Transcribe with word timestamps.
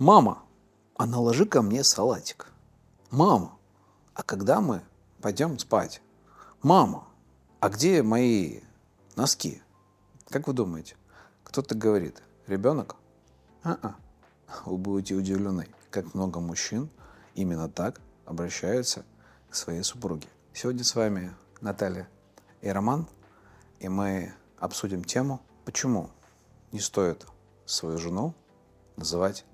Мама, 0.00 0.42
а 0.96 1.04
наложи 1.04 1.44
ко 1.44 1.60
мне 1.60 1.84
салатик. 1.84 2.46
Мама, 3.10 3.58
а 4.14 4.22
когда 4.22 4.62
мы 4.62 4.80
пойдем 5.20 5.58
спать? 5.58 6.00
Мама, 6.62 7.06
а 7.60 7.68
где 7.68 8.02
мои 8.02 8.60
носки? 9.14 9.60
Как 10.30 10.46
вы 10.48 10.54
думаете? 10.54 10.96
Кто-то 11.44 11.74
говорит, 11.74 12.22
ребенок? 12.46 12.96
А-а. 13.62 13.94
Вы 14.64 14.78
будете 14.78 15.14
удивлены, 15.14 15.68
как 15.90 16.14
много 16.14 16.40
мужчин 16.40 16.88
именно 17.34 17.68
так 17.68 18.00
обращаются 18.24 19.04
к 19.50 19.54
своей 19.54 19.82
супруге. 19.82 20.28
Сегодня 20.54 20.82
с 20.82 20.94
вами 20.94 21.34
Наталья 21.60 22.08
и 22.62 22.70
Роман, 22.70 23.06
и 23.80 23.90
мы 23.90 24.32
обсудим 24.60 25.04
тему, 25.04 25.42
почему 25.66 26.08
не 26.72 26.80
стоит 26.80 27.26
свою 27.66 27.98
жену 27.98 28.32
называть 28.96 29.44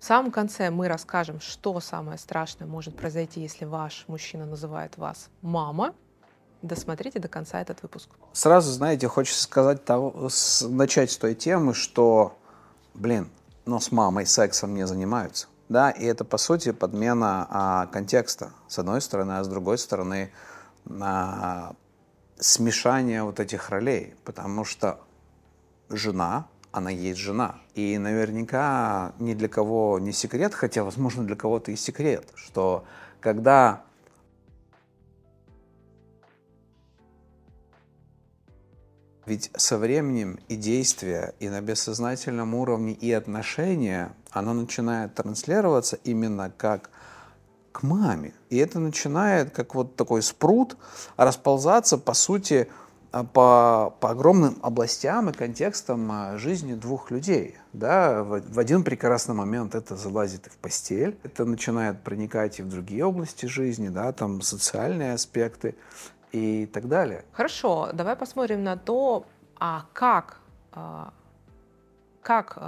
в 0.00 0.04
самом 0.04 0.32
конце 0.32 0.70
мы 0.70 0.88
расскажем, 0.88 1.40
что 1.40 1.78
самое 1.78 2.16
страшное 2.16 2.66
может 2.66 2.96
произойти, 2.96 3.42
если 3.42 3.66
ваш 3.66 4.04
мужчина 4.08 4.46
называет 4.46 4.96
вас 4.96 5.28
мама. 5.42 5.94
Досмотрите 6.62 7.18
до 7.18 7.28
конца 7.28 7.60
этот 7.60 7.82
выпуск. 7.82 8.08
Сразу, 8.32 8.72
знаете, 8.72 9.08
хочется 9.08 9.42
сказать, 9.42 9.84
того, 9.84 10.28
с, 10.30 10.66
начать 10.66 11.10
с 11.10 11.18
той 11.18 11.34
темы, 11.34 11.74
что, 11.74 12.38
блин, 12.94 13.30
но 13.66 13.78
с 13.78 13.92
мамой 13.92 14.24
сексом 14.24 14.74
не 14.74 14.86
занимаются. 14.86 15.48
Да, 15.68 15.90
и 15.90 16.04
это, 16.04 16.24
по 16.24 16.38
сути, 16.38 16.72
подмена 16.72 17.46
а, 17.50 17.86
контекста, 17.86 18.52
с 18.68 18.78
одной 18.78 19.02
стороны, 19.02 19.32
а 19.32 19.44
с 19.44 19.48
другой 19.48 19.76
стороны, 19.76 20.32
а, 21.00 21.74
смешание 22.38 23.22
вот 23.22 23.38
этих 23.38 23.68
ролей, 23.68 24.14
потому 24.24 24.64
что 24.64 24.98
жена 25.90 26.46
она 26.72 26.90
есть 26.90 27.18
жена. 27.18 27.60
И 27.74 27.98
наверняка 27.98 29.12
ни 29.18 29.34
для 29.34 29.48
кого 29.48 29.98
не 29.98 30.12
секрет, 30.12 30.54
хотя, 30.54 30.84
возможно, 30.84 31.24
для 31.24 31.36
кого-то 31.36 31.72
и 31.72 31.76
секрет, 31.76 32.28
что 32.34 32.84
когда 33.20 33.82
Ведь 39.26 39.48
со 39.54 39.78
временем 39.78 40.40
и 40.48 40.56
действия, 40.56 41.34
и 41.38 41.48
на 41.48 41.60
бессознательном 41.60 42.52
уровне, 42.52 42.94
и 42.94 43.12
отношения, 43.12 44.12
оно 44.32 44.54
начинает 44.54 45.14
транслироваться 45.14 46.00
именно 46.02 46.50
как 46.50 46.90
к 47.70 47.84
маме. 47.84 48.32
И 48.48 48.56
это 48.56 48.80
начинает, 48.80 49.52
как 49.52 49.76
вот 49.76 49.94
такой 49.94 50.22
спрут, 50.22 50.76
расползаться, 51.16 51.96
по 51.96 52.12
сути, 52.12 52.68
по, 53.10 53.94
по 54.00 54.10
огромным 54.10 54.58
областям 54.62 55.30
и 55.30 55.32
контекстам 55.32 56.10
а, 56.12 56.38
жизни 56.38 56.74
двух 56.74 57.10
людей. 57.10 57.56
Да? 57.72 58.22
В, 58.22 58.40
в 58.40 58.58
один 58.58 58.84
прекрасный 58.84 59.34
момент 59.34 59.74
это 59.74 59.96
залазит 59.96 60.46
и 60.46 60.50
в 60.50 60.56
постель, 60.56 61.18
это 61.22 61.44
начинает 61.44 62.02
проникать 62.02 62.60
и 62.60 62.62
в 62.62 62.68
другие 62.68 63.04
области 63.04 63.46
жизни, 63.46 63.88
да? 63.88 64.12
там 64.12 64.40
социальные 64.42 65.14
аспекты 65.14 65.74
и 66.32 66.66
так 66.66 66.88
далее. 66.88 67.24
Хорошо, 67.32 67.90
давай 67.92 68.14
посмотрим 68.16 68.62
на 68.62 68.76
то, 68.76 69.26
а 69.58 69.86
как, 69.92 70.40
а, 70.72 71.12
как 72.22 72.58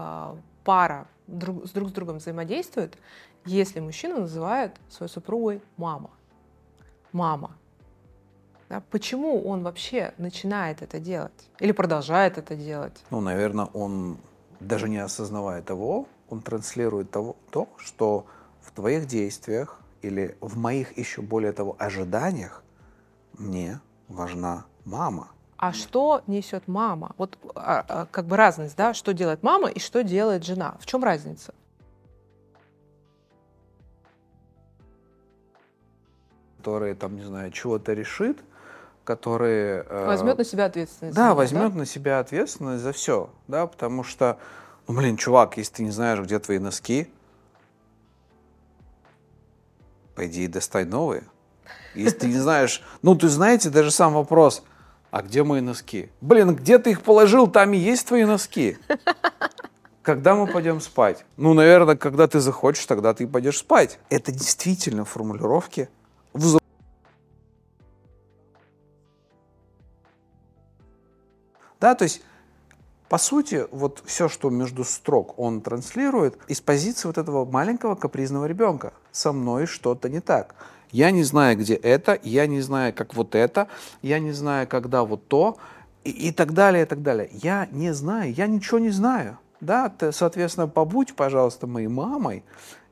пара 0.64 1.06
друг, 1.26 1.66
с 1.66 1.70
друг 1.70 1.90
с 1.90 1.92
другом 1.92 2.18
взаимодействует, 2.18 2.98
если 3.44 3.80
мужчина 3.80 4.20
называет 4.20 4.76
свою 4.88 5.08
супругой 5.08 5.62
мама. 5.76 6.10
Мама. 7.12 7.56
Да? 8.72 8.82
Почему 8.90 9.46
он 9.46 9.62
вообще 9.64 10.14
начинает 10.16 10.80
это 10.80 10.98
делать? 10.98 11.50
Или 11.60 11.72
продолжает 11.72 12.38
это 12.38 12.56
делать? 12.56 13.04
Ну, 13.10 13.20
наверное, 13.20 13.66
он, 13.66 14.16
даже 14.60 14.88
не 14.88 14.96
осознавая 14.96 15.60
того, 15.60 16.06
он 16.30 16.40
транслирует 16.40 17.10
того, 17.10 17.36
то, 17.50 17.68
что 17.76 18.24
в 18.62 18.70
твоих 18.70 19.06
действиях 19.06 19.78
или 20.00 20.38
в 20.40 20.56
моих 20.56 20.96
еще 20.96 21.20
более 21.20 21.52
того 21.52 21.76
ожиданиях 21.78 22.62
мне 23.36 23.78
важна 24.08 24.64
мама. 24.86 25.28
А 25.58 25.74
что 25.74 26.22
несет 26.26 26.66
мама? 26.66 27.14
Вот 27.18 27.36
а, 27.54 27.84
а, 27.86 28.06
как 28.06 28.24
бы 28.24 28.38
разность, 28.38 28.74
да, 28.74 28.94
что 28.94 29.12
делает 29.12 29.42
мама 29.42 29.68
и 29.68 29.80
что 29.80 30.02
делает 30.02 30.46
жена. 30.46 30.76
В 30.80 30.86
чем 30.86 31.04
разница? 31.04 31.52
Которая 36.56 36.94
там, 36.94 37.16
не 37.16 37.24
знаю, 37.24 37.50
чего-то 37.50 37.92
решит, 37.92 38.38
который... 39.04 39.84
Э, 39.86 40.06
возьмет 40.06 40.38
на 40.38 40.44
себя 40.44 40.66
ответственность. 40.66 41.16
Да, 41.16 41.34
возьмет 41.34 41.72
да? 41.72 41.78
на 41.78 41.86
себя 41.86 42.18
ответственность 42.18 42.82
за 42.82 42.92
все, 42.92 43.30
да, 43.48 43.66
потому 43.66 44.04
что, 44.04 44.38
ну, 44.88 44.94
блин, 44.94 45.16
чувак, 45.16 45.56
если 45.56 45.74
ты 45.74 45.82
не 45.84 45.90
знаешь, 45.90 46.20
где 46.20 46.38
твои 46.38 46.58
носки, 46.58 47.08
пойди 50.14 50.44
и 50.44 50.48
достай 50.48 50.84
новые. 50.84 51.24
Если 51.94 52.18
ты 52.18 52.26
не 52.26 52.38
знаешь, 52.38 52.82
ну, 53.02 53.14
ты 53.14 53.28
знаете, 53.28 53.70
даже 53.70 53.90
сам 53.90 54.14
вопрос, 54.14 54.62
а 55.10 55.22
где 55.22 55.42
мои 55.42 55.60
носки? 55.60 56.10
Блин, 56.20 56.54
где 56.54 56.78
ты 56.78 56.90
их 56.92 57.02
положил, 57.02 57.46
там 57.46 57.72
и 57.74 57.76
есть 57.76 58.08
твои 58.08 58.24
носки. 58.24 58.78
Когда 60.02 60.34
мы 60.34 60.46
пойдем 60.46 60.80
спать? 60.80 61.24
Ну, 61.36 61.54
наверное, 61.54 61.96
когда 61.96 62.26
ты 62.26 62.40
захочешь, 62.40 62.86
тогда 62.86 63.14
ты 63.14 63.26
пойдешь 63.28 63.58
спать. 63.58 63.98
Это 64.10 64.32
действительно 64.32 65.04
формулировки 65.04 65.88
Да, 71.82 71.96
то 71.96 72.04
есть 72.04 72.22
по 73.08 73.18
сути, 73.18 73.66
вот 73.72 74.02
все, 74.06 74.28
что 74.28 74.48
между 74.48 74.84
строк 74.84 75.38
он 75.38 75.60
транслирует, 75.60 76.38
из 76.48 76.60
позиции 76.62 77.08
вот 77.08 77.18
этого 77.18 77.44
маленького 77.44 77.94
капризного 77.94 78.46
ребенка. 78.46 78.94
Со 79.10 79.32
мной 79.32 79.66
что-то 79.66 80.08
не 80.08 80.20
так. 80.20 80.54
Я 80.92 81.10
не 81.10 81.24
знаю, 81.24 81.58
где 81.58 81.74
это, 81.74 82.18
я 82.22 82.46
не 82.46 82.62
знаю, 82.62 82.94
как 82.94 83.14
вот 83.14 83.34
это, 83.34 83.66
я 84.00 84.18
не 84.18 84.32
знаю, 84.32 84.66
когда 84.66 85.02
вот 85.02 85.26
то, 85.28 85.58
и, 86.04 86.10
и 86.10 86.32
так 86.32 86.54
далее, 86.54 86.84
и 86.84 86.86
так 86.86 87.02
далее. 87.02 87.28
Я 87.32 87.68
не 87.70 87.92
знаю, 87.92 88.32
я 88.32 88.46
ничего 88.46 88.78
не 88.78 88.90
знаю. 88.90 89.38
Да, 89.60 89.90
ты, 89.90 90.12
соответственно, 90.12 90.68
побудь, 90.68 91.14
пожалуйста, 91.14 91.66
моей 91.66 91.88
мамой, 91.88 92.44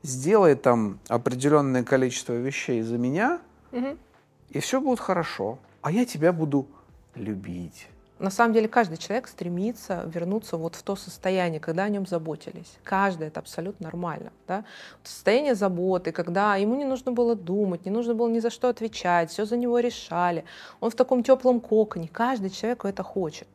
сделай 0.03 0.55
там 0.55 0.99
определенное 1.07 1.83
количество 1.83 2.33
вещей 2.33 2.83
за 2.83 2.97
меня, 2.97 3.39
угу. 3.71 3.97
и 4.49 4.59
все 4.59 4.81
будет 4.81 4.99
хорошо. 4.99 5.57
А 5.81 5.91
я 5.91 6.05
тебя 6.05 6.31
буду 6.31 6.67
любить 7.15 7.87
на 8.21 8.29
самом 8.29 8.53
деле 8.53 8.67
каждый 8.67 8.97
человек 8.97 9.27
стремится 9.27 10.03
вернуться 10.05 10.55
вот 10.57 10.75
в 10.75 10.83
то 10.83 10.95
состояние, 10.95 11.59
когда 11.59 11.83
о 11.83 11.89
нем 11.89 12.05
заботились. 12.05 12.77
Каждый 12.83 13.27
это 13.27 13.39
абсолютно 13.39 13.85
нормально. 13.85 14.31
Да? 14.47 14.63
Состояние 15.03 15.55
заботы, 15.55 16.11
когда 16.11 16.55
ему 16.55 16.75
не 16.75 16.85
нужно 16.85 17.11
было 17.11 17.35
думать, 17.35 17.85
не 17.85 17.91
нужно 17.91 18.13
было 18.13 18.29
ни 18.29 18.39
за 18.39 18.51
что 18.51 18.69
отвечать, 18.69 19.31
все 19.31 19.45
за 19.45 19.57
него 19.57 19.79
решали. 19.79 20.45
Он 20.79 20.91
в 20.91 20.95
таком 20.95 21.23
теплом 21.23 21.59
коконе. 21.59 22.07
Каждый 22.07 22.51
человек 22.51 22.85
это 22.85 23.01
хочет. 23.03 23.47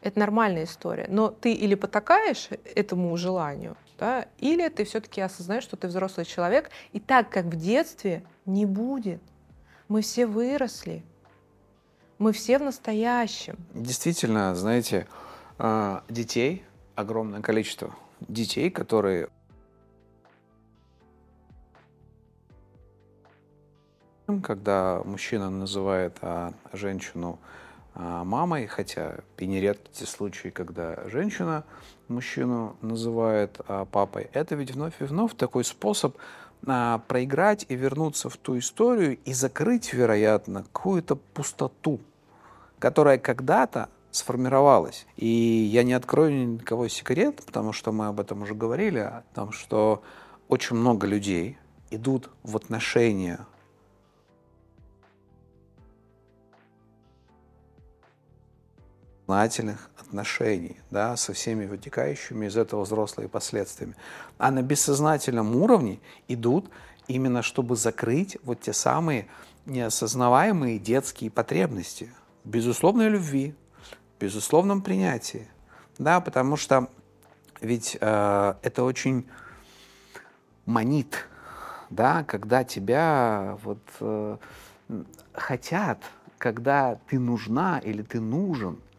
Это 0.00 0.18
нормальная 0.18 0.64
история. 0.64 1.06
Но 1.08 1.28
ты 1.28 1.52
или 1.52 1.74
потакаешь 1.74 2.48
этому 2.74 3.16
желанию, 3.16 3.76
да, 3.98 4.26
или 4.38 4.68
ты 4.68 4.84
все-таки 4.84 5.20
осознаешь, 5.20 5.64
что 5.64 5.76
ты 5.76 5.88
взрослый 5.88 6.26
человек, 6.26 6.70
и 6.92 7.00
так 7.00 7.30
как 7.30 7.46
в 7.46 7.56
детстве 7.56 8.24
не 8.46 8.66
будет. 8.66 9.20
Мы 9.88 10.02
все 10.02 10.26
выросли, 10.26 11.04
мы 12.22 12.32
все 12.32 12.58
в 12.58 12.62
настоящем. 12.62 13.56
Действительно, 13.74 14.54
знаете, 14.54 15.08
а, 15.58 16.04
детей 16.08 16.64
огромное 16.94 17.40
количество. 17.40 17.94
Детей, 18.20 18.70
которые 18.70 19.28
когда 24.42 25.02
мужчина 25.04 25.50
называет 25.50 26.16
а, 26.22 26.54
женщину 26.72 27.38
а, 27.94 28.24
мамой, 28.24 28.66
хотя 28.66 29.16
и 29.36 29.46
нередки 29.46 30.04
случаи, 30.04 30.48
когда 30.48 31.06
женщина 31.08 31.64
мужчину 32.08 32.76
называет 32.80 33.60
папой, 33.90 34.30
это 34.32 34.54
ведь 34.54 34.70
вновь 34.70 34.94
и 35.00 35.04
вновь 35.04 35.34
такой 35.34 35.64
способ 35.64 36.16
проиграть 37.08 37.66
и 37.68 37.74
вернуться 37.74 38.30
в 38.30 38.36
ту 38.36 38.56
историю 38.56 39.18
и 39.24 39.32
закрыть, 39.32 39.92
вероятно, 39.92 40.62
какую-то 40.62 41.16
пустоту 41.16 42.00
которая 42.82 43.16
когда-то 43.16 43.90
сформировалась. 44.10 45.06
И 45.16 45.24
я 45.24 45.84
не 45.84 45.92
открою 45.92 46.54
никого 46.54 46.88
секрет, 46.88 47.40
потому 47.46 47.72
что 47.72 47.92
мы 47.92 48.08
об 48.08 48.18
этом 48.18 48.42
уже 48.42 48.56
говорили, 48.56 48.98
о 48.98 49.22
том, 49.36 49.52
что 49.52 50.02
очень 50.48 50.74
много 50.74 51.06
людей 51.06 51.58
идут 51.90 52.28
в 52.42 52.56
отношения 52.56 53.46
сознательных 59.28 59.88
отношений, 59.96 60.80
да, 60.90 61.16
со 61.16 61.32
всеми 61.34 61.66
вытекающими 61.66 62.46
из 62.46 62.56
этого 62.56 62.82
взрослыми 62.82 63.28
последствиями. 63.28 63.94
А 64.38 64.50
на 64.50 64.60
бессознательном 64.62 65.54
уровне 65.54 66.00
идут 66.26 66.68
именно 67.06 67.42
чтобы 67.42 67.76
закрыть 67.76 68.38
вот 68.42 68.60
те 68.60 68.72
самые 68.72 69.28
неосознаваемые 69.66 70.80
детские 70.80 71.30
потребности– 71.30 72.12
безусловной 72.44 73.08
любви, 73.08 73.54
безусловном 74.20 74.82
принятии. 74.82 75.48
Да, 75.98 76.20
потому 76.20 76.56
что 76.56 76.88
ведь 77.60 77.96
э, 78.00 78.54
это 78.62 78.84
очень 78.84 79.28
манит, 80.66 81.26
да, 81.90 82.24
когда 82.24 82.64
тебя 82.64 83.58
вот 83.62 83.82
э, 84.00 84.36
хотят, 85.32 86.02
когда 86.38 86.98
ты 87.08 87.18
нужна 87.18 87.78
или 87.78 88.02
ты 88.02 88.20
нужен– 88.20 88.78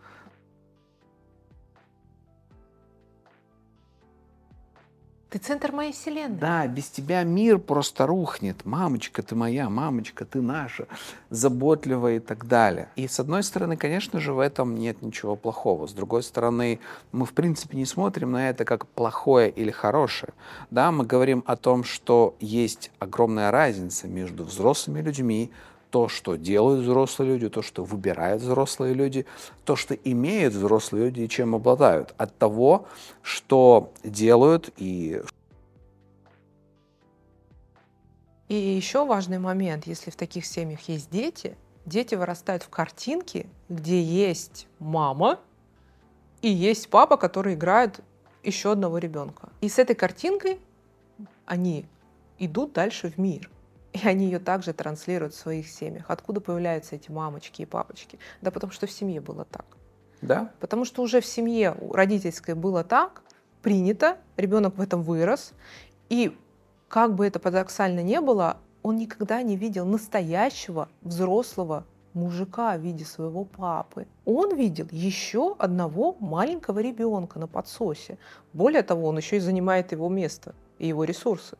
Ты 5.33 5.39
центр 5.39 5.71
моей 5.71 5.93
вселенной. 5.93 6.37
Да, 6.37 6.67
без 6.67 6.89
тебя 6.89 7.23
мир 7.23 7.57
просто 7.57 8.05
рухнет. 8.05 8.65
Мамочка, 8.65 9.23
ты 9.23 9.33
моя, 9.33 9.67
мамочка, 9.67 10.25
ты 10.25 10.43
наша, 10.43 10.85
заботливая 11.31 12.17
и 12.17 12.19
так 12.19 12.45
далее. 12.45 12.89
И 12.95 13.07
с 13.07 13.19
одной 13.19 13.41
стороны, 13.41 13.75
конечно 13.75 14.19
же, 14.19 14.31
в 14.31 14.37
этом 14.37 14.75
нет 14.77 15.01
ничего 15.01 15.35
плохого. 15.35 15.87
С 15.87 15.93
другой 15.93 16.21
стороны, 16.21 16.79
мы 17.11 17.25
в 17.25 17.33
принципе 17.33 17.77
не 17.77 17.85
смотрим 17.85 18.33
на 18.33 18.47
это 18.47 18.63
как 18.63 18.85
плохое 18.85 19.49
или 19.49 19.71
хорошее. 19.71 20.33
Да, 20.69 20.91
мы 20.91 21.03
говорим 21.03 21.43
о 21.47 21.55
том, 21.55 21.83
что 21.83 22.35
есть 22.39 22.91
огромная 22.99 23.49
разница 23.49 24.07
между 24.07 24.43
взрослыми 24.43 25.01
людьми, 25.01 25.51
то, 25.93 26.07
что 26.07 26.37
делают 26.37 26.81
взрослые 26.81 27.33
люди, 27.33 27.49
то, 27.49 27.61
что 27.61 27.83
выбирают 27.83 28.41
взрослые 28.41 28.95
люди, 28.95 29.27
то, 29.63 29.75
что 29.75 29.93
имеют 29.93 30.55
взрослые 30.55 31.05
люди 31.05 31.21
и 31.21 31.29
чем 31.29 31.53
обладают, 31.53 32.15
от 32.17 32.35
того, 32.35 32.87
что 33.21 33.93
делают 34.03 34.71
и 34.77 35.21
И 38.49 38.55
еще 38.55 39.05
важный 39.05 39.37
момент, 39.37 39.85
если 39.85 40.09
в 40.09 40.15
таких 40.15 40.47
семьях 40.47 40.79
есть 40.89 41.11
дети, 41.11 41.55
дети 41.85 42.15
вырастают 42.15 42.63
в 42.63 42.69
картинке, 42.69 43.45
где 43.69 44.01
есть 44.01 44.65
мама 44.79 45.39
и 46.41 46.49
есть 46.49 46.89
папа, 46.89 47.17
который 47.17 47.53
играет 47.53 47.99
еще 48.41 48.71
одного 48.71 48.97
ребенка. 48.97 49.49
И 49.61 49.69
с 49.69 49.77
этой 49.77 49.95
картинкой 49.95 50.59
они 51.45 51.85
идут 52.39 52.73
дальше 52.73 53.11
в 53.11 53.19
мир. 53.19 53.47
И 53.93 54.07
они 54.07 54.25
ее 54.25 54.39
также 54.39 54.73
транслируют 54.73 55.33
в 55.33 55.37
своих 55.37 55.69
семьях. 55.69 56.05
Откуда 56.07 56.41
появляются 56.41 56.95
эти 56.95 57.11
мамочки 57.11 57.61
и 57.61 57.65
папочки? 57.65 58.17
Да 58.41 58.49
потому 58.49 58.73
что 58.73 58.87
в 58.87 58.91
семье 58.91 59.21
было 59.21 59.45
так. 59.45 59.65
Да. 60.21 60.51
Потому 60.59 60.83
что 60.83 61.03
уже 61.03 61.21
в 61.21 61.25
семье 61.25 61.75
родительской 61.91 62.55
было 62.55 62.83
так, 62.83 63.21
принято, 63.61 64.17
ребенок 64.35 64.77
в 64.77 64.81
этом 64.81 65.03
вырос. 65.03 65.53
И 66.09 66.35
как 66.87 67.13
бы 67.13 67.27
это 67.27 67.39
парадоксально 67.39 68.01
не 68.01 68.19
было, 68.19 68.57
он 68.81 68.97
никогда 68.97 69.41
не 69.43 69.55
видел 69.55 69.85
настоящего 69.85 70.89
взрослого 71.01 71.85
мужика 72.13 72.77
в 72.77 72.81
виде 72.81 73.05
своего 73.05 73.45
папы. 73.45 74.07
Он 74.25 74.55
видел 74.55 74.87
еще 74.91 75.55
одного 75.59 76.15
маленького 76.19 76.79
ребенка 76.79 77.39
на 77.39 77.47
подсосе. 77.47 78.17
Более 78.53 78.83
того, 78.83 79.07
он 79.07 79.17
еще 79.17 79.37
и 79.37 79.39
занимает 79.39 79.91
его 79.91 80.09
место 80.09 80.55
и 80.79 80.87
его 80.87 81.03
ресурсы 81.03 81.57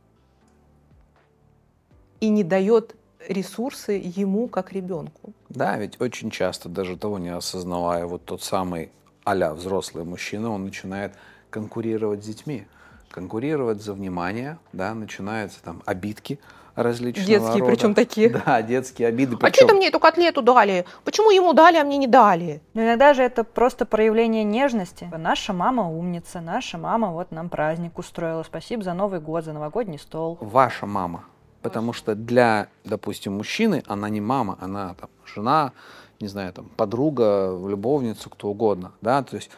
и 2.24 2.30
не 2.30 2.46
дает 2.46 2.96
ресурсы 3.28 3.92
ему 3.92 4.48
как 4.48 4.72
ребенку. 4.72 5.34
Да, 5.50 5.75
ведь 5.78 6.00
очень 6.00 6.31
часто, 6.31 6.70
даже 6.70 6.96
того 6.96 7.20
не 7.20 7.36
осознавая, 7.36 8.06
вот 8.06 8.24
тот 8.24 8.42
самый 8.42 8.92
а 9.25 9.54
взрослый 9.54 10.06
мужчина, 10.06 10.50
он 10.50 10.64
начинает 10.64 11.14
конкурировать 11.50 12.24
с 12.24 12.28
детьми, 12.28 12.66
конкурировать 13.12 13.81
за 13.81 13.92
внимание, 13.92 14.58
да, 14.72 14.94
начинаются 14.94 15.62
там 15.62 15.84
обидки 15.86 16.40
различного 16.75 17.28
Детские, 17.28 17.60
рода. 17.60 17.66
причем 17.66 17.94
такие. 17.94 18.30
Да, 18.46 18.62
детские 18.62 19.10
обиды. 19.10 19.36
Причем... 19.36 19.52
А 19.52 19.54
что 19.54 19.66
это 19.66 19.75
мне 19.75 19.88
эту 19.90 20.00
котлету 20.00 20.42
дали? 20.42 20.86
Почему 21.04 21.30
ему 21.30 21.52
дали, 21.52 21.75
а 21.75 21.84
мне 21.84 21.98
не 21.98 22.08
дали? 22.08 22.62
Но 22.74 22.84
иногда 22.84 23.14
же 23.14 23.22
это 23.22 23.44
просто 23.44 23.86
проявление 23.86 24.46
нежности. 24.46 25.10
Наша 25.18 25.52
мама 25.52 25.90
умница, 25.90 26.40
наша 26.40 26.78
мама 26.78 27.12
вот 27.12 27.31
нам 27.31 27.50
праздник 27.50 28.00
устроила. 28.00 28.44
Спасибо 28.44 28.81
за 28.81 28.94
Новый 28.94 29.20
год, 29.20 29.44
за 29.44 29.52
новогодний 29.52 30.00
стол. 30.00 30.38
Ваша 30.40 30.86
мама 30.86 31.25
Потому 31.63 31.94
что 31.94 32.13
для, 32.13 32.68
допустим, 32.83 33.38
мужчины 33.38 33.83
она 33.88 34.10
не 34.10 34.19
мама, 34.19 34.57
она 34.60 34.94
там 34.95 35.10
жена, 35.25 35.71
не 36.19 36.27
знаю, 36.27 36.51
там 36.51 36.65
подруга, 36.75 37.57
любовница, 37.68 38.30
кто 38.30 38.50
угодно, 38.50 38.92
да, 39.01 39.24
то 39.24 39.38
есть, 39.38 39.50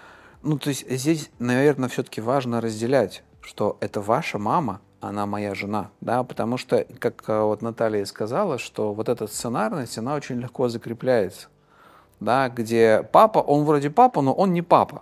ну, 0.44 0.60
то 0.60 0.70
есть 0.70 0.90
здесь, 0.90 1.32
наверное, 1.40 1.90
все-таки 1.90 2.22
важно 2.22 2.62
разделять, 2.62 3.24
что 3.42 3.78
это 3.82 4.02
ваша 4.02 4.38
мама, 4.38 4.82
она 5.02 5.26
моя 5.26 5.56
жена, 5.56 5.90
да, 6.00 6.24
потому 6.24 6.58
что, 6.58 6.86
как 7.00 7.24
э, 7.28 7.42
вот 7.42 7.64
Наталья 7.64 8.06
сказала, 8.06 8.60
что 8.60 8.94
вот 8.94 9.10
эта 9.10 9.26
сценарность, 9.26 9.98
она 9.98 10.14
очень 10.14 10.40
легко 10.40 10.70
закрепляется, 10.70 11.48
да, 12.20 12.50
где 12.50 13.02
папа, 13.12 13.40
он 13.40 13.66
вроде 13.66 13.90
папа, 13.90 14.22
но 14.22 14.32
он 14.32 14.54
не 14.54 14.62
папа, 14.62 15.02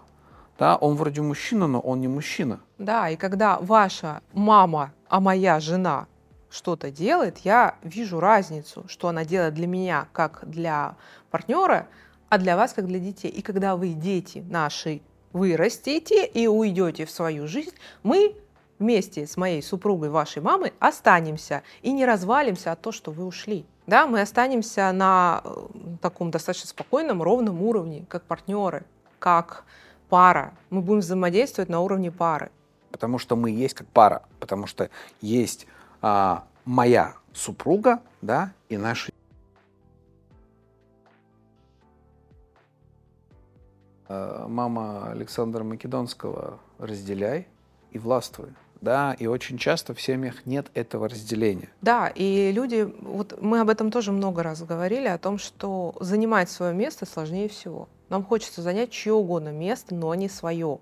да, 0.58 0.78
он 0.78 0.96
вроде 0.96 1.22
мужчина, 1.22 1.68
но 1.68 1.82
он 1.82 2.00
не 2.00 2.08
мужчина. 2.08 2.62
Да, 2.78 3.10
и 3.10 3.18
когда 3.18 3.58
ваша 3.60 4.22
мама, 4.34 4.94
а 5.10 5.20
моя 5.20 5.60
жена 5.60 6.08
что-то 6.54 6.92
делает, 6.92 7.40
я 7.40 7.76
вижу 7.82 8.20
разницу, 8.20 8.86
что 8.88 9.08
она 9.08 9.26
делает 9.26 9.56
для 9.56 9.66
меня 9.66 10.08
как 10.14 10.42
для 10.44 10.96
партнера, 11.32 11.88
а 12.30 12.38
для 12.38 12.56
вас 12.56 12.74
как 12.74 12.86
для 12.86 13.00
детей. 13.00 13.30
И 13.30 13.42
когда 13.42 13.76
вы, 13.76 13.90
дети 13.90 14.46
наши, 14.48 15.02
вырастете 15.34 16.28
и 16.28 16.46
уйдете 16.46 17.06
в 17.06 17.12
свою 17.12 17.48
жизнь, 17.48 17.74
мы 18.04 18.36
вместе 18.78 19.26
с 19.26 19.36
моей 19.36 19.64
супругой, 19.64 20.10
вашей 20.10 20.44
мамой, 20.44 20.74
останемся 20.80 21.64
и 21.82 21.92
не 21.92 22.06
развалимся 22.06 22.72
от 22.72 22.82
того, 22.82 22.92
что 22.92 23.12
вы 23.12 23.26
ушли. 23.26 23.66
Да, 23.88 24.06
мы 24.06 24.22
останемся 24.22 24.92
на 24.92 25.42
э, 25.44 25.50
таком 26.02 26.30
достаточно 26.30 26.70
спокойном, 26.70 27.24
ровном 27.24 27.62
уровне, 27.64 28.06
как 28.08 28.24
партнеры, 28.24 28.84
как 29.18 29.64
пара. 30.08 30.54
Мы 30.70 30.82
будем 30.82 31.00
взаимодействовать 31.00 31.70
на 31.70 31.82
уровне 31.82 32.12
пары. 32.12 32.52
Потому 32.92 33.18
что 33.18 33.36
мы 33.36 33.50
есть 33.50 33.74
как 33.74 33.88
пара, 33.88 34.22
потому 34.40 34.68
что 34.68 34.90
есть 35.20 35.66
а, 36.04 36.44
моя 36.66 37.16
супруга, 37.32 38.02
да, 38.22 38.52
и 38.68 38.78
наши 38.78 39.12
а, 44.08 44.48
мама 44.48 45.10
Александра 45.12 45.64
Македонского 45.64 46.60
«разделяй 46.78 47.48
и 47.92 47.98
властвуй». 47.98 48.50
Да, 48.82 49.14
и 49.18 49.28
очень 49.28 49.58
часто 49.58 49.94
в 49.94 50.02
семьях 50.02 50.46
нет 50.46 50.70
этого 50.74 51.08
разделения. 51.08 51.70
Да, 51.82 52.10
и 52.14 52.52
люди, 52.52 52.94
вот 53.00 53.42
мы 53.42 53.62
об 53.62 53.70
этом 53.70 53.92
тоже 53.92 54.12
много 54.12 54.44
раз 54.44 54.62
говорили, 54.62 55.08
о 55.08 55.18
том, 55.18 55.38
что 55.38 55.96
занимать 56.02 56.50
свое 56.50 56.74
место 56.74 57.06
сложнее 57.06 57.48
всего. 57.48 57.88
Нам 58.10 58.26
хочется 58.26 58.62
занять 58.62 58.92
чье 58.92 59.14
угодно 59.14 59.54
место, 59.54 59.96
но 59.96 60.14
не 60.16 60.28
свое 60.28 60.80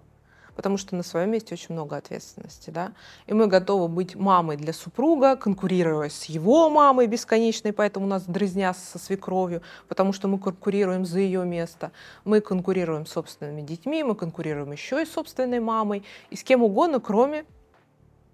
потому 0.55 0.77
что 0.77 0.95
на 0.95 1.03
своем 1.03 1.31
месте 1.31 1.53
очень 1.53 1.73
много 1.73 1.97
ответственности, 1.97 2.69
да, 2.69 2.93
и 3.27 3.33
мы 3.33 3.47
готовы 3.47 3.87
быть 3.87 4.15
мамой 4.15 4.57
для 4.57 4.73
супруга, 4.73 5.35
конкурировать 5.35 6.13
с 6.13 6.25
его 6.25 6.69
мамой 6.69 7.07
бесконечной, 7.07 7.73
поэтому 7.73 8.05
у 8.05 8.09
нас 8.09 8.23
дрызня 8.23 8.73
со 8.73 8.99
свекровью, 8.99 9.61
потому 9.87 10.13
что 10.13 10.27
мы 10.27 10.39
конкурируем 10.39 11.05
за 11.05 11.19
ее 11.19 11.45
место, 11.45 11.91
мы 12.25 12.41
конкурируем 12.41 13.05
с 13.05 13.11
собственными 13.11 13.61
детьми, 13.61 14.03
мы 14.03 14.15
конкурируем 14.15 14.71
еще 14.71 15.01
и 15.01 15.05
с 15.05 15.11
собственной 15.11 15.59
мамой, 15.59 16.03
и 16.29 16.35
с 16.35 16.43
кем 16.43 16.63
угодно, 16.63 16.99
кроме 16.99 17.45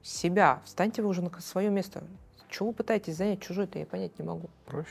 себя. 0.01 0.62
Встаньте 0.65 1.01
вы 1.01 1.10
уже 1.10 1.22
на 1.22 1.32
свое 1.42 1.70
место. 1.70 2.03
Чего 2.50 2.70
вы 2.70 2.74
пытаетесь 2.74 3.18
занять 3.18 3.42
чужое-то, 3.42 3.80
я 3.80 3.86
понять 3.86 4.18
не 4.18 4.25
могу. 4.25 4.50
Проще. 4.65 4.89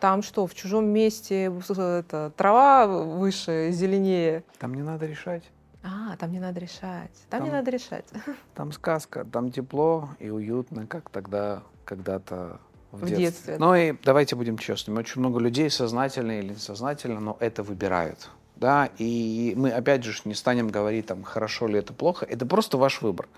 Там 0.00 0.22
что, 0.22 0.46
в 0.46 0.54
чужом 0.54 0.86
месте 0.86 1.50
это, 1.68 2.32
трава 2.36 2.86
выше, 2.86 3.70
зеленее? 3.72 4.44
Там 4.58 4.74
не 4.74 4.82
надо 4.82 5.06
решать. 5.06 5.44
А, 5.86 6.16
там 6.16 6.32
не 6.32 6.40
надо 6.40 6.58
решать. 6.58 7.12
Там, 7.30 7.40
там 7.40 7.44
не 7.44 7.50
надо 7.50 7.70
решать. 7.70 8.06
Там 8.54 8.72
сказка, 8.72 9.24
там 9.24 9.52
тепло 9.52 10.08
и 10.18 10.30
уютно, 10.30 10.86
как 10.86 11.10
тогда 11.10 11.62
когда-то 11.84 12.58
в, 12.90 13.02
в 13.02 13.06
детстве. 13.06 13.24
детстве. 13.26 13.56
Ну 13.58 13.74
и 13.74 13.94
давайте 14.02 14.34
будем 14.34 14.58
честными, 14.58 14.98
очень 14.98 15.20
много 15.20 15.38
людей 15.38 15.70
сознательно 15.70 16.40
или 16.40 16.54
несознательно, 16.54 17.20
но 17.20 17.36
это 17.38 17.62
выбирают. 17.62 18.30
Да, 18.56 18.88
и 18.98 19.52
мы 19.56 19.70
опять 19.70 20.02
же 20.02 20.18
не 20.24 20.34
станем 20.34 20.68
говорить, 20.68 21.06
там, 21.06 21.22
хорошо 21.22 21.68
ли 21.68 21.78
это 21.78 21.92
плохо, 21.92 22.24
это 22.24 22.46
просто 22.46 22.78
ваш 22.78 23.02
выбор. 23.02 23.28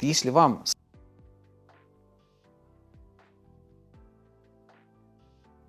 Если 0.00 0.30
вам 0.30 0.62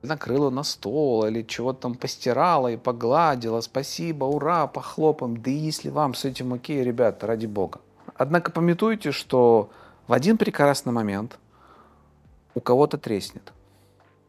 накрыла 0.01 0.49
на 0.49 0.63
стол 0.63 1.25
или 1.25 1.41
чего-то 1.41 1.81
там 1.81 1.95
постирала 1.95 2.69
и 2.69 2.77
погладила, 2.77 3.61
спасибо, 3.61 4.25
ура, 4.25 4.67
похлопаем. 4.67 5.41
Да 5.41 5.49
если 5.49 5.89
вам 5.89 6.13
с 6.13 6.25
этим 6.25 6.53
окей, 6.53 6.83
ребята, 6.83 7.27
ради 7.27 7.45
бога. 7.45 7.79
Однако 8.15 8.51
пометуйте, 8.51 9.11
что 9.11 9.69
в 10.07 10.13
один 10.13 10.37
прекрасный 10.37 10.93
момент 10.93 11.37
у 12.55 12.59
кого-то 12.59 12.97
треснет. 12.97 13.53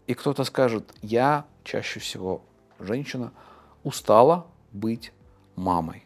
И 0.07 0.15
кто-то 0.15 0.45
скажет, 0.45 0.93
я 1.03 1.45
чаще 1.65 2.01
всего 2.01 2.43
женщина 2.79 3.33
устала 3.85 4.47
быть 4.73 5.13
мамой. 5.57 6.05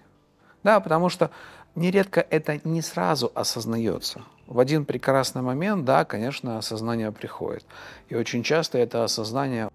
Да, 0.63 0.81
потому 0.81 1.09
что 1.09 1.31
нередко 1.75 2.21
это 2.21 2.61
не 2.65 2.83
сразу 2.83 3.31
осознается 3.35 4.23
в 4.47 4.59
один 4.59 4.85
прекрасный 4.85 5.43
момент, 5.43 5.85
да, 5.85 6.05
конечно, 6.05 6.59
осознание 6.59 7.13
приходит. 7.13 7.65
И 8.09 8.15
очень 8.15 8.43
часто 8.43 8.79
это 8.79 9.05
осознание 9.05 9.71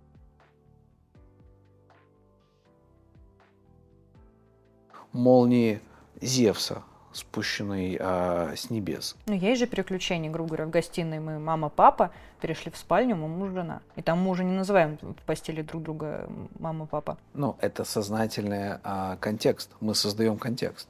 молнии 5.12 5.82
Зевса 6.22 6.84
спущенный 7.18 7.98
а, 8.00 8.54
с 8.56 8.70
небес. 8.70 9.16
Ну, 9.26 9.34
есть 9.34 9.60
же 9.60 9.66
переключение, 9.66 10.32
грубо 10.32 10.50
говоря, 10.50 10.66
в 10.66 10.70
гостиной 10.70 11.20
мы 11.20 11.40
мама-папа, 11.40 12.12
перешли 12.42 12.72
в 12.72 12.78
спальню, 12.78 13.16
мы 13.16 13.28
муж-жена. 13.28 13.82
И 13.96 14.04
там 14.04 14.20
мы 14.20 14.30
уже 14.30 14.44
не 14.44 14.56
называем 14.56 15.00
в 15.02 15.26
постели 15.26 15.64
друг 15.64 15.82
друга 15.82 16.30
мама-папа. 16.60 17.18
Ну, 17.34 17.56
это 17.60 17.84
сознательный 17.86 18.76
а, 18.84 19.18
контекст. 19.18 19.72
Мы 19.80 19.96
создаем 19.96 20.38
контекст 20.38 20.88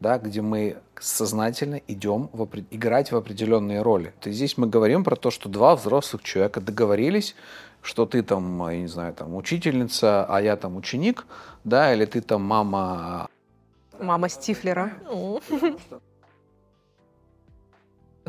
да, 0.00 0.18
где 0.18 0.40
мы 0.40 0.78
сознательно 0.98 1.80
идем 1.86 2.28
в, 2.32 2.48
играть 2.70 3.12
в 3.12 3.16
определенные 3.16 3.82
роли. 3.82 4.12
То 4.20 4.28
есть 4.28 4.38
здесь 4.38 4.58
мы 4.58 4.66
говорим 4.66 5.04
про 5.04 5.16
то, 5.16 5.30
что 5.30 5.48
два 5.48 5.76
взрослых 5.76 6.22
человека 6.22 6.60
договорились, 6.60 7.36
что 7.82 8.06
ты 8.06 8.22
там, 8.22 8.68
я 8.70 8.78
не 8.78 8.88
знаю, 8.88 9.14
там 9.14 9.34
учительница, 9.34 10.24
а 10.24 10.40
я 10.40 10.56
там 10.56 10.76
ученик, 10.76 11.26
да, 11.64 11.94
или 11.94 12.04
ты 12.04 12.20
там 12.20 12.42
мама 12.42 13.28
Мама 14.00 14.28
Стифлера. 14.30 14.92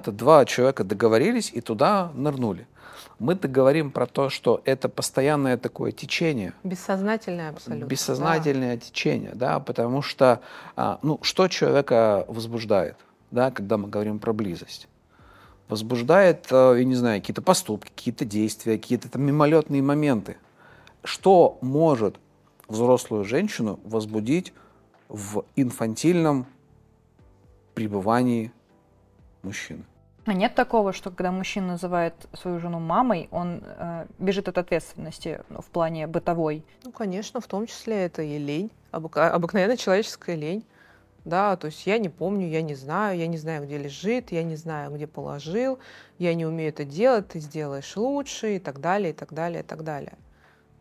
Это 0.01 0.12
два 0.12 0.46
человека 0.46 0.84
договорились 0.84 1.51
и 1.53 1.62
туда 1.62 2.12
нырнули. 2.15 2.65
Мы-то 3.20 3.48
говорим 3.48 3.91
про 3.91 4.08
то, 4.08 4.29
что 4.29 4.60
это 4.65 4.89
постоянное 4.89 5.58
такое 5.58 5.91
течение. 5.91 6.53
Бессознательное 6.63 7.51
абсолютно. 7.51 7.86
Бессознательное 7.86 8.77
да. 8.77 8.81
течение, 8.81 9.31
да, 9.36 9.60
потому 9.60 10.01
что, 10.01 10.41
а, 10.75 10.98
ну, 11.03 11.20
что 11.22 11.48
человека 11.48 12.25
возбуждает, 12.27 12.96
да, 13.29 13.51
когда 13.51 13.77
мы 13.77 13.89
говорим 13.89 14.17
про 14.17 14.34
близость? 14.34 14.88
Возбуждает, 15.67 16.48
э, 16.50 16.77
я 16.79 16.84
не 16.84 16.96
знаю, 16.96 17.22
какие-то 17.22 17.43
поступки, 17.43 17.91
какие-то 17.96 18.25
действия, 18.25 18.79
какие-то 18.79 19.08
там 19.08 19.22
мимолетные 19.22 19.84
моменты. 19.84 20.38
Что 21.03 21.60
может 21.62 22.15
взрослую 22.67 23.24
женщину 23.24 23.79
возбудить 23.84 24.51
в 25.10 25.46
инфантильном 25.55 26.48
пребывании 27.75 28.51
мужчины. 29.43 29.84
А 30.25 30.34
нет 30.34 30.54
такого, 30.54 30.94
что 30.94 31.10
когда 31.10 31.32
мужчина 31.32 31.68
называет 31.68 32.13
свою 32.34 32.60
жену 32.60 32.80
мамой, 32.80 33.28
он 33.32 33.63
э, 33.63 34.06
бежит 34.20 34.48
от 34.48 34.58
ответственности 34.58 35.42
в 35.50 35.66
плане 35.72 36.06
бытовой? 36.06 36.63
Ну, 36.84 36.92
конечно, 36.92 37.42
в 37.42 37.48
том 37.48 37.66
числе 37.66 38.06
это 38.06 38.22
и 38.22 38.38
лень, 38.38 38.70
обык... 38.92 39.18
обыкновенная 39.18 39.78
человеческая 39.78 40.36
лень. 40.36 40.63
Да, 41.25 41.56
то 41.56 41.68
есть 41.68 41.86
я 41.86 42.00
не 42.00 42.10
помню, 42.10 42.48
я 42.48 42.63
не 42.63 42.74
знаю, 42.74 43.18
я 43.18 43.28
не 43.28 43.38
знаю, 43.38 43.63
где 43.66 43.78
лежит, 43.78 44.32
я 44.32 44.44
не 44.44 44.56
знаю, 44.56 44.92
где 44.92 45.06
положил, 45.06 45.78
я 46.18 46.34
не 46.34 46.46
умею 46.48 46.70
это 46.70 46.84
делать, 46.84 47.28
ты 47.28 47.40
сделаешь 47.40 47.96
лучше 47.96 48.56
и 48.56 48.60
так 48.60 48.80
далее, 48.80 49.12
и 49.12 49.13
так 49.13 49.32
далее, 49.32 49.62
и 49.62 49.63
так 49.63 49.84
далее 49.84 50.18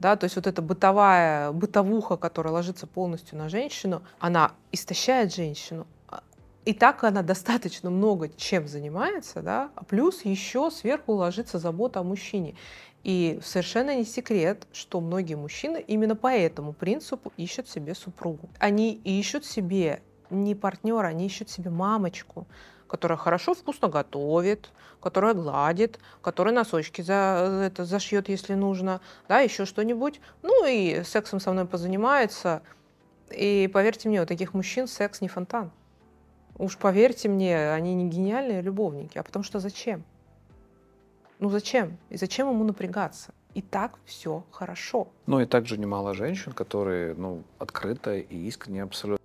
да, 0.01 0.17
то 0.17 0.25
есть 0.25 0.35
вот 0.37 0.47
эта 0.47 0.63
бытовая, 0.63 1.53
бытовуха, 1.53 2.17
которая 2.17 2.55
ложится 2.55 2.87
полностью 2.87 3.39
на 3.39 3.49
женщину, 3.51 4.03
она 4.19 4.53
истощает 4.73 5.33
женщину, 5.33 5.87
и 6.65 6.75
так 6.75 7.05
она 7.05 7.23
достаточно 7.23 7.91
много 7.91 8.29
чем 8.29 8.69
занимается, 8.69 9.41
да, 9.41 9.71
а 9.75 9.85
плюс 9.85 10.25
еще 10.25 10.71
сверху 10.71 11.15
ложится 11.15 11.59
забота 11.59 12.01
о 12.01 12.03
мужчине. 12.03 12.55
И 13.03 13.41
совершенно 13.43 13.97
не 13.97 14.05
секрет, 14.05 14.67
что 14.73 15.01
многие 15.01 15.35
мужчины 15.35 15.83
именно 15.87 16.15
по 16.15 16.27
этому 16.27 16.75
принципу 16.75 17.33
ищут 17.39 17.69
себе 17.69 17.95
супругу. 17.95 18.51
Они 18.59 18.93
ищут 18.93 19.47
себе 19.47 20.03
не 20.29 20.55
партнера, 20.55 21.07
они 21.07 21.27
ищут 21.27 21.49
себе 21.49 21.71
мамочку, 21.71 22.47
которая 22.87 23.17
хорошо 23.17 23.55
вкусно 23.55 23.89
готовит, 23.89 24.71
которая 25.01 25.33
гладит, 25.33 25.99
которая 26.21 26.55
носочки 26.55 27.01
за, 27.01 27.63
это, 27.65 27.87
зашьет, 27.87 28.29
если 28.29 28.53
нужно, 28.53 29.01
да, 29.29 29.41
еще 29.41 29.65
что-нибудь. 29.65 30.21
Ну 30.43 30.67
и 30.67 31.03
сексом 31.05 31.41
со 31.41 31.53
мной 31.53 31.65
позанимается. 31.65 32.61
И 33.31 33.71
поверьте 33.73 34.11
мне, 34.11 34.21
у 34.21 34.27
таких 34.27 34.53
мужчин 34.53 34.87
секс 34.87 35.23
не 35.23 35.29
фонтан. 35.29 35.71
Уж 36.61 36.77
поверьте 36.77 37.31
мне, 37.31 37.73
они 37.73 37.95
не 37.95 38.07
гениальные 38.07 38.61
любовники. 38.61 39.17
А 39.17 39.23
потому 39.23 39.43
что 39.43 39.61
зачем? 39.61 40.05
Ну 41.39 41.49
зачем? 41.49 41.97
И 42.11 42.19
зачем 42.19 42.51
ему 42.51 42.65
напрягаться? 42.65 43.33
И 43.55 43.63
так 43.63 43.99
все 44.05 44.45
хорошо. 44.51 45.09
Ну 45.25 45.41
и 45.41 45.47
также 45.47 45.79
немало 45.79 46.13
женщин, 46.13 46.53
которые 46.53 47.15
ну, 47.15 47.45
открыто 47.59 48.15
и 48.15 48.37
искренне 48.47 48.83
абсолютно 48.83 49.25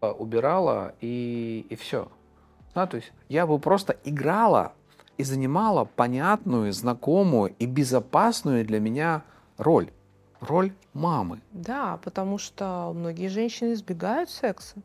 убирала 0.00 0.94
и, 1.00 1.66
и 1.68 1.74
все. 1.74 2.06
Да, 2.76 2.86
то 2.86 2.98
есть 2.98 3.12
я 3.28 3.44
бы 3.48 3.58
просто 3.58 3.96
играла 4.04 4.72
и 5.18 5.24
занимала 5.24 5.84
понятную, 5.84 6.72
знакомую 6.72 7.56
и 7.58 7.66
безопасную 7.66 8.64
для 8.64 8.78
меня 8.78 9.24
роль. 9.58 9.90
Роль 10.40 10.72
мамы. 10.92 11.40
Да, 11.52 11.98
потому 12.02 12.38
что 12.38 12.92
многие 12.94 13.28
женщины 13.28 13.72
избегают 13.72 14.30
секса. 14.30 14.76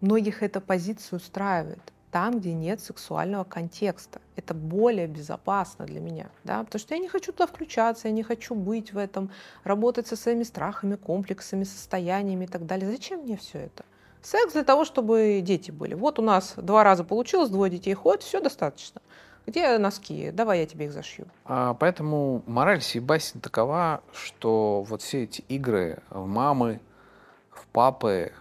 Многих 0.00 0.42
эта 0.42 0.60
позиция 0.60 1.18
устраивает 1.18 1.92
там, 2.10 2.40
где 2.40 2.52
нет 2.54 2.80
сексуального 2.80 3.44
контекста. 3.44 4.20
Это 4.36 4.54
более 4.54 5.06
безопасно 5.06 5.86
для 5.86 6.00
меня, 6.00 6.30
да, 6.44 6.64
потому 6.64 6.80
что 6.80 6.94
я 6.94 7.00
не 7.00 7.08
хочу 7.08 7.32
туда 7.32 7.46
включаться, 7.46 8.08
я 8.08 8.14
не 8.14 8.22
хочу 8.22 8.54
быть 8.54 8.92
в 8.92 8.98
этом, 8.98 9.30
работать 9.64 10.06
со 10.06 10.16
своими 10.16 10.42
страхами, 10.42 10.96
комплексами, 10.96 11.64
состояниями 11.64 12.44
и 12.44 12.48
так 12.48 12.66
далее. 12.66 12.90
Зачем 12.90 13.20
мне 13.20 13.36
все 13.36 13.58
это? 13.58 13.84
Секс 14.22 14.52
для 14.52 14.64
того, 14.64 14.84
чтобы 14.84 15.40
дети 15.42 15.70
были. 15.70 15.94
Вот 15.94 16.18
у 16.18 16.22
нас 16.22 16.54
два 16.56 16.84
раза 16.84 17.04
получилось, 17.04 17.48
двое 17.48 17.70
детей 17.70 17.94
ходят, 17.94 18.22
все 18.22 18.40
достаточно. 18.40 19.00
Где 19.46 19.78
носки? 19.78 20.30
Давай 20.30 20.60
я 20.60 20.66
тебе 20.66 20.86
их 20.86 20.92
зашью. 20.92 21.26
А, 21.44 21.74
поэтому 21.74 22.42
мораль 22.46 22.80
сей 22.82 23.00
басни 23.00 23.40
такова, 23.40 24.02
что 24.12 24.82
вот 24.82 25.02
все 25.02 25.24
эти 25.24 25.40
игры 25.48 25.98
в 26.10 26.26
мамы, 26.26 26.80
в 27.50 27.66
папы, 27.66 28.32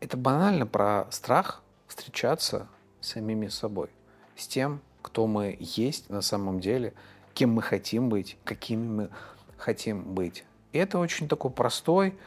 это 0.00 0.16
банально 0.16 0.66
про 0.66 1.06
страх 1.10 1.62
встречаться 1.86 2.66
с 3.00 3.10
самими 3.10 3.48
собой, 3.48 3.88
с 4.36 4.46
тем, 4.46 4.80
кто 5.00 5.26
мы 5.26 5.56
есть 5.60 6.10
на 6.10 6.20
самом 6.20 6.60
деле, 6.60 6.92
кем 7.32 7.52
мы 7.52 7.62
хотим 7.62 8.08
быть, 8.08 8.36
какими 8.44 8.86
мы 8.86 9.10
хотим 9.56 10.14
быть. 10.14 10.44
И 10.72 10.78
это 10.78 10.98
очень 10.98 11.28
такой 11.28 11.50
простой, 11.50 12.18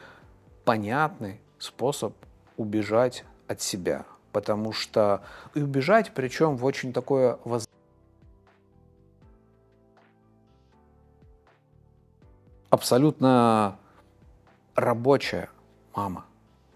понятный 0.64 1.40
способ 1.58 2.14
убежать 2.56 3.24
от 3.46 3.60
себя. 3.60 4.06
Потому 4.32 4.72
что 4.72 5.22
и 5.54 5.62
убежать, 5.62 6.12
причем 6.14 6.56
в 6.56 6.64
очень 6.64 6.92
такое 6.92 7.38
воз... 7.44 7.67
абсолютно 12.70 13.78
рабочая 14.74 15.50
мама. 15.94 16.24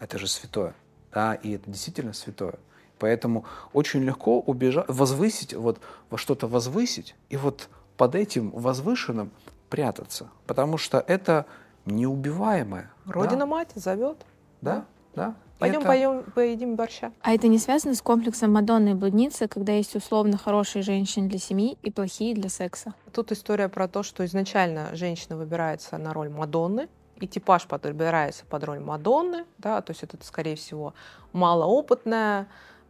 Это 0.01 0.19
же 0.19 0.27
святое. 0.27 0.75
Да, 1.13 1.35
и 1.35 1.53
это 1.53 1.71
действительно 1.71 2.13
святое. 2.13 2.55
Поэтому 2.99 3.45
очень 3.73 4.03
легко 4.03 4.41
убежать, 4.41 4.87
возвысить, 4.89 5.55
вот 5.55 5.81
во 6.09 6.19
что-то 6.19 6.47
возвысить, 6.47 7.15
и 7.29 7.37
вот 7.37 7.69
под 7.97 8.15
этим 8.15 8.51
возвышенным 8.51 9.31
прятаться. 9.69 10.31
Потому 10.47 10.79
что 10.79 11.05
это 11.07 11.47
неубиваемое. 11.85 12.91
Родина-мать 13.07 13.71
да? 13.75 13.81
зовет. 13.81 14.19
Да, 14.61 14.85
да. 15.15 15.35
Пойдем 15.59 15.79
это... 15.81 15.89
поем, 15.89 16.25
поедим 16.35 16.75
борща. 16.75 17.13
А 17.23 17.33
это 17.33 17.47
не 17.47 17.59
связано 17.59 17.95
с 17.95 18.03
комплексом 18.03 18.53
Мадонны 18.53 18.91
и 18.91 18.95
блудницы, 18.95 19.47
когда 19.47 19.73
есть 19.73 19.95
условно 19.95 20.37
хорошие 20.37 20.83
женщины 20.83 21.29
для 21.29 21.39
семьи 21.39 21.79
и 21.83 21.91
плохие 21.93 22.35
для 22.35 22.49
секса? 22.49 22.95
Тут 23.13 23.31
история 23.31 23.69
про 23.69 23.87
то, 23.87 24.03
что 24.03 24.25
изначально 24.25 24.89
женщина 24.95 25.37
выбирается 25.37 25.99
на 25.99 26.13
роль 26.13 26.31
Мадонны, 26.31 26.89
и 27.21 27.29
типаж 27.29 27.69
подбирается 27.69 28.45
под 28.47 28.65
роль 28.65 28.81
Мадонны, 28.81 29.45
да, 29.59 29.81
то 29.81 29.93
есть 29.93 30.03
это, 30.03 30.17
скорее 30.23 30.57
всего, 30.57 30.95
малоопытная, 31.33 32.49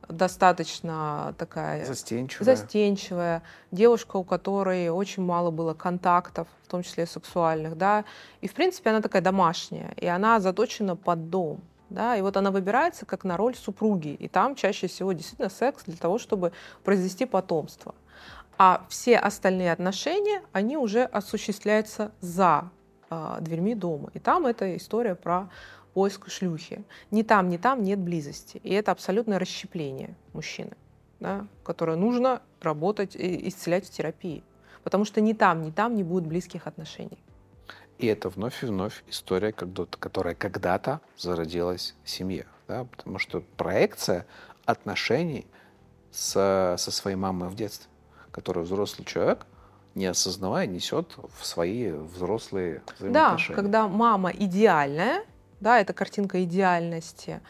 достаточно 0.08 1.34
такая 1.38 1.84
застенчивая. 1.84 2.44
застенчивая 2.44 3.42
девушка, 3.70 4.16
у 4.16 4.24
которой 4.24 4.88
очень 4.88 5.22
мало 5.22 5.50
было 5.50 5.74
контактов, 5.74 6.48
в 6.62 6.68
том 6.68 6.82
числе 6.82 7.06
сексуальных, 7.06 7.76
да, 7.76 8.04
и 8.40 8.48
в 8.48 8.54
принципе 8.54 8.90
она 8.90 9.02
такая 9.02 9.20
домашняя, 9.20 9.92
и 9.98 10.06
она 10.06 10.40
заточена 10.40 10.96
под 10.96 11.28
дом, 11.28 11.60
да, 11.92 12.16
и 12.16 12.22
вот 12.22 12.36
она 12.36 12.50
выбирается 12.50 13.06
как 13.06 13.24
на 13.24 13.36
роль 13.36 13.54
супруги, 13.54 14.08
и 14.08 14.28
там 14.28 14.54
чаще 14.54 14.86
всего 14.86 15.12
действительно 15.12 15.50
секс 15.50 15.84
для 15.84 15.96
того, 15.96 16.18
чтобы 16.18 16.52
произвести 16.84 17.26
потомство. 17.26 17.94
А 18.58 18.84
все 18.88 19.18
остальные 19.18 19.72
отношения, 19.72 20.42
они 20.52 20.76
уже 20.76 21.04
осуществляются 21.04 22.12
за 22.20 22.70
э, 23.10 23.38
дверьми 23.40 23.74
дома. 23.74 24.10
И 24.14 24.18
там 24.18 24.46
эта 24.46 24.76
история 24.76 25.14
про 25.14 25.48
поиск 25.94 26.28
шлюхи. 26.30 26.84
Ни 27.10 27.22
там, 27.22 27.48
ни 27.48 27.56
там 27.56 27.82
нет 27.82 27.98
близости. 27.98 28.60
И 28.62 28.72
это 28.72 28.92
абсолютное 28.92 29.38
расщепление 29.38 30.14
мужчины, 30.32 30.72
да, 31.20 31.46
которое 31.64 31.96
нужно 31.96 32.42
работать 32.60 33.16
и 33.16 33.48
исцелять 33.48 33.86
в 33.86 33.90
терапии. 33.90 34.42
Потому 34.84 35.04
что 35.04 35.20
ни 35.20 35.32
там, 35.32 35.62
ни 35.62 35.70
там 35.70 35.94
не 35.94 36.04
будет 36.04 36.26
близких 36.26 36.66
отношений. 36.66 37.18
И 38.02 38.06
это 38.06 38.28
вновь 38.28 38.64
и 38.64 38.66
вновь 38.66 39.04
история, 39.06 39.52
которая 39.52 40.34
когда-то 40.34 41.00
зародилась 41.16 41.94
в 42.02 42.10
семье. 42.10 42.46
Да? 42.66 42.84
Потому 42.84 43.20
что 43.20 43.44
проекция 43.56 44.26
отношений 44.64 45.46
с, 46.10 46.74
со 46.78 46.90
своей 46.90 47.16
мамой 47.16 47.48
в 47.48 47.54
детстве, 47.54 47.88
который 48.32 48.64
взрослый 48.64 49.06
человек 49.06 49.46
не 49.94 50.06
осознавая, 50.06 50.66
несет 50.66 51.16
в 51.38 51.46
свои 51.46 51.92
взрослые 51.92 52.82
Да, 52.86 52.94
взаимоотношения. 52.98 53.56
когда 53.56 53.86
мама 53.86 54.30
идеальная, 54.32 55.22
да, 55.60 55.78
это 55.78 55.92
картинка 55.92 56.42
идеальности, 56.42 57.40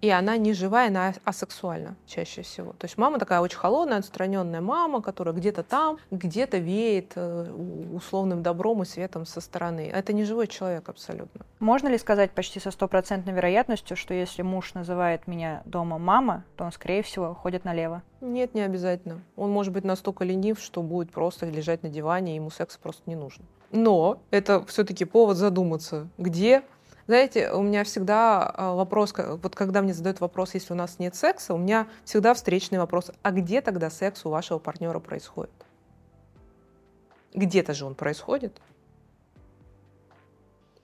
и 0.00 0.08
она 0.10 0.36
не 0.36 0.52
живая, 0.52 0.88
она 0.88 1.12
асексуальна 1.24 1.96
чаще 2.06 2.42
всего. 2.42 2.72
То 2.72 2.86
есть 2.86 2.96
мама 2.96 3.18
такая 3.18 3.40
очень 3.40 3.58
холодная, 3.58 3.98
отстраненная 3.98 4.60
мама, 4.60 5.02
которая 5.02 5.34
где-то 5.34 5.62
там, 5.62 5.98
где-то 6.10 6.58
веет 6.58 7.12
э, 7.16 7.52
условным 7.92 8.42
добром 8.42 8.82
и 8.82 8.86
светом 8.86 9.26
со 9.26 9.40
стороны. 9.40 9.90
Это 9.92 10.12
не 10.12 10.24
живой 10.24 10.46
человек 10.46 10.88
абсолютно. 10.88 11.44
Можно 11.58 11.88
ли 11.88 11.98
сказать 11.98 12.30
почти 12.30 12.60
со 12.60 12.70
стопроцентной 12.70 13.34
вероятностью, 13.34 13.96
что 13.96 14.14
если 14.14 14.42
муж 14.42 14.74
называет 14.74 15.26
меня 15.26 15.62
дома 15.66 15.98
мама, 15.98 16.44
то 16.56 16.64
он, 16.64 16.72
скорее 16.72 17.02
всего, 17.02 17.34
ходит 17.34 17.64
налево? 17.64 18.02
Нет, 18.20 18.54
не 18.54 18.62
обязательно. 18.62 19.20
Он 19.36 19.50
может 19.50 19.72
быть 19.72 19.84
настолько 19.84 20.24
ленив, 20.24 20.60
что 20.60 20.82
будет 20.82 21.10
просто 21.10 21.46
лежать 21.46 21.82
на 21.82 21.88
диване, 21.88 22.32
и 22.32 22.34
ему 22.36 22.50
секс 22.50 22.76
просто 22.76 23.02
не 23.06 23.16
нужен. 23.16 23.44
Но 23.72 24.20
это 24.30 24.64
все-таки 24.66 25.04
повод 25.04 25.36
задуматься, 25.36 26.08
где 26.18 26.62
знаете, 27.06 27.50
у 27.52 27.62
меня 27.62 27.84
всегда 27.84 28.46
а, 28.46 28.74
вопрос, 28.74 29.14
вот 29.16 29.54
когда 29.54 29.82
мне 29.82 29.94
задают 29.94 30.20
вопрос, 30.20 30.54
если 30.54 30.72
у 30.72 30.76
нас 30.76 30.98
нет 30.98 31.14
секса, 31.14 31.54
у 31.54 31.58
меня 31.58 31.88
всегда 32.04 32.34
встречный 32.34 32.78
вопрос, 32.78 33.10
а 33.22 33.30
где 33.30 33.60
тогда 33.60 33.90
секс 33.90 34.24
у 34.24 34.30
вашего 34.30 34.58
партнера 34.58 34.98
происходит? 34.98 35.52
Где-то 37.34 37.74
же 37.74 37.84
он 37.84 37.94
происходит. 37.94 38.60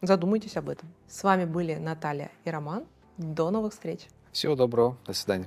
Задумайтесь 0.02 0.56
об 0.56 0.68
этом. 0.68 0.88
С 1.08 1.23
вами 1.25 1.44
были 1.44 1.75
Наталья 1.75 2.30
и 2.44 2.50
Роман. 2.50 2.85
До 3.16 3.50
новых 3.50 3.73
встреч. 3.73 4.06
Всего 4.30 4.54
доброго. 4.54 4.96
До 5.06 5.12
свидания. 5.12 5.46